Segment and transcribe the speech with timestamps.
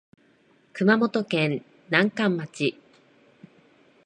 [0.73, 2.75] 熊本県南関町